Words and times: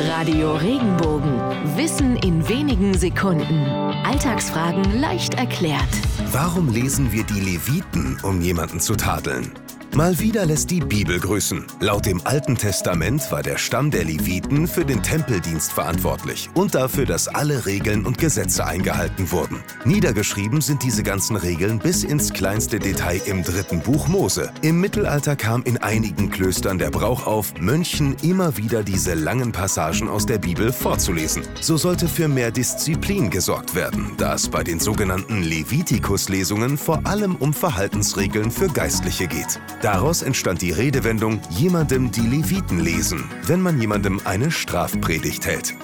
Radio 0.00 0.54
Regenbogen. 0.54 1.40
Wissen 1.76 2.16
in 2.18 2.48
wenigen 2.48 2.96
Sekunden. 2.96 3.66
Alltagsfragen 4.04 5.00
leicht 5.00 5.34
erklärt. 5.34 5.88
Warum 6.30 6.68
lesen 6.68 7.10
wir 7.10 7.24
die 7.24 7.40
Leviten, 7.40 8.16
um 8.22 8.40
jemanden 8.40 8.78
zu 8.78 8.94
tadeln? 8.94 9.50
Mal 9.94 10.18
wieder 10.20 10.46
lässt 10.46 10.70
die 10.70 10.80
Bibel 10.80 11.18
grüßen. 11.18 11.64
Laut 11.80 12.06
dem 12.06 12.20
Alten 12.24 12.56
Testament 12.56 13.32
war 13.32 13.42
der 13.42 13.58
Stamm 13.58 13.90
der 13.90 14.04
Leviten 14.04 14.68
für 14.68 14.84
den 14.84 15.02
Tempeldienst 15.02 15.72
verantwortlich 15.72 16.50
und 16.54 16.74
dafür, 16.74 17.06
dass 17.06 17.26
alle 17.26 17.66
Regeln 17.66 18.06
und 18.06 18.18
Gesetze 18.18 18.64
eingehalten 18.64 19.32
wurden. 19.32 19.62
Niedergeschrieben 19.84 20.60
sind 20.60 20.82
diese 20.82 21.02
ganzen 21.02 21.36
Regeln 21.36 21.78
bis 21.78 22.04
ins 22.04 22.32
kleinste 22.32 22.78
Detail 22.78 23.20
im 23.26 23.42
dritten 23.42 23.80
Buch 23.80 24.06
Mose. 24.08 24.52
Im 24.62 24.80
Mittelalter 24.80 25.34
kam 25.34 25.62
in 25.64 25.78
einigen 25.78 26.30
Klöstern 26.30 26.78
der 26.78 26.90
Brauch 26.90 27.26
auf, 27.26 27.54
Mönchen 27.58 28.14
immer 28.22 28.56
wieder 28.56 28.84
diese 28.84 29.14
langen 29.14 29.52
Passagen 29.52 30.08
aus 30.08 30.26
der 30.26 30.38
Bibel 30.38 30.72
vorzulesen. 30.72 31.42
So 31.60 31.76
sollte 31.76 32.08
für 32.08 32.28
mehr 32.28 32.50
Disziplin 32.50 33.30
gesorgt 33.30 33.74
werden, 33.74 34.12
da 34.18 34.34
es 34.34 34.48
bei 34.48 34.62
den 34.62 34.78
sogenannten 34.78 35.42
Levitikus-Lesungen 35.42 36.78
vor 36.78 37.00
allem 37.04 37.34
um 37.36 37.52
Verhaltensregeln 37.52 38.50
für 38.50 38.68
Geistliche 38.68 39.26
geht. 39.26 39.58
Daraus 39.90 40.20
entstand 40.20 40.60
die 40.60 40.70
Redewendung 40.70 41.40
jemandem 41.48 42.10
die 42.10 42.20
Leviten 42.20 42.78
lesen, 42.78 43.24
wenn 43.46 43.62
man 43.62 43.80
jemandem 43.80 44.20
eine 44.26 44.50
Strafpredigt 44.50 45.46
hält. 45.46 45.76